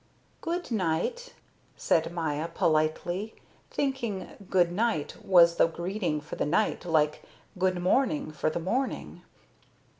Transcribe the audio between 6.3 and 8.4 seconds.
the night like "good morning"